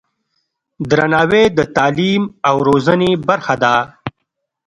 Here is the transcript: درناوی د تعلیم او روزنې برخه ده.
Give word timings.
درناوی 0.89 1.43
د 1.57 1.59
تعلیم 1.75 2.21
او 2.49 2.55
روزنې 2.67 3.11
برخه 3.27 3.55
ده. 3.63 3.75